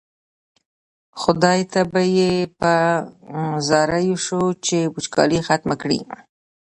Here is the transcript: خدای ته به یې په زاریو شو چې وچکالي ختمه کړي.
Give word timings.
خدای 1.21 1.59
ته 1.71 1.81
به 1.91 2.01
یې 2.17 2.33
په 2.59 2.73
زاریو 3.67 4.17
شو 4.25 4.41
چې 4.65 4.77
وچکالي 4.93 5.39
ختمه 5.47 5.75
کړي. 5.81 5.99